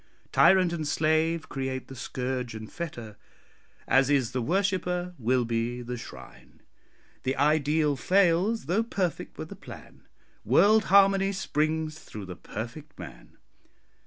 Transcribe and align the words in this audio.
Tyrant 0.31 0.73
and 0.73 0.87
slave 0.87 1.47
create 1.47 1.87
the 1.87 1.95
scourge 1.95 2.55
and 2.55 2.71
fetter 2.71 3.17
As 3.87 4.09
is 4.09 4.31
the 4.31 4.41
worshipper, 4.41 5.13
will 5.19 5.45
be 5.45 5.83
the 5.83 5.95
shrine. 5.95 6.61
The 7.21 7.35
ideal 7.35 7.95
fails, 7.95 8.65
though 8.65 8.81
perfect 8.81 9.37
were 9.37 9.45
the 9.45 9.55
plan, 9.55 10.07
World 10.43 10.85
harmony 10.85 11.31
springs 11.31 11.99
through 11.99 12.25
the 12.25 12.35
perfect 12.35 12.97
man. 12.97 13.37